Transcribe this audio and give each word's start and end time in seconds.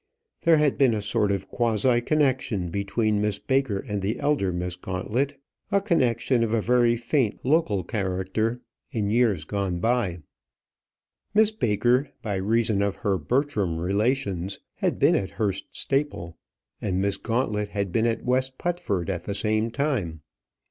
There 0.45 0.57
had 0.57 0.79
been 0.79 0.95
a 0.95 0.99
sort 1.03 1.31
of 1.31 1.47
quasi 1.47 2.01
connection 2.01 2.69
between 2.71 3.21
Miss 3.21 3.37
Baker 3.37 3.77
and 3.77 4.01
the 4.01 4.19
elder 4.19 4.51
Miss 4.51 4.75
Gauntlet 4.75 5.39
a 5.71 5.79
connection 5.79 6.43
of 6.43 6.55
a 6.55 6.59
very 6.59 6.95
faint 6.95 7.39
local 7.43 7.83
character 7.83 8.61
in 8.89 9.11
years 9.11 9.45
gone 9.45 9.77
by. 9.77 10.23
Miss 11.35 11.51
Baker, 11.51 12.09
by 12.23 12.37
reason 12.37 12.81
of 12.81 12.95
her 13.05 13.19
Bertram 13.19 13.77
relations, 13.77 14.59
had 14.73 14.97
been 14.97 15.13
at 15.15 15.29
Hurst 15.37 15.65
Staple, 15.69 16.35
and 16.81 16.99
Miss 16.99 17.17
Gauntlet 17.17 17.69
had 17.69 17.91
been 17.91 18.07
at 18.07 18.25
West 18.25 18.57
Putford 18.57 19.07
at 19.07 19.25
the 19.25 19.35
same 19.35 19.69
time. 19.69 20.21